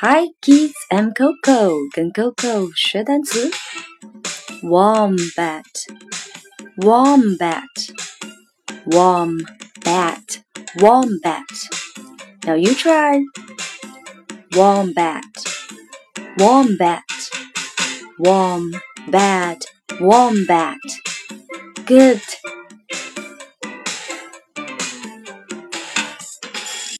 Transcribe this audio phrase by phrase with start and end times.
[0.00, 3.50] Hi kids, I'm Coco，跟 Coco 学单词。
[4.62, 5.64] Wombat,
[6.76, 7.66] wombat,
[8.86, 10.22] wombat,
[10.76, 11.42] wombat.
[12.44, 13.24] Now you try.
[14.52, 15.24] Wombat,
[16.36, 17.02] wombat,
[18.20, 19.58] wombat,
[19.98, 20.78] wombat.
[21.86, 22.20] Good.